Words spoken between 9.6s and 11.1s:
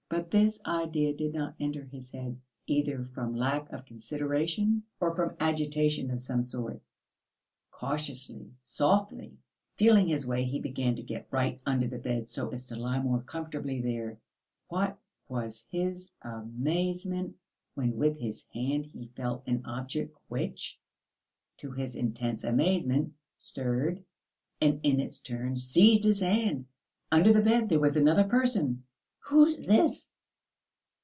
feeling his way he began to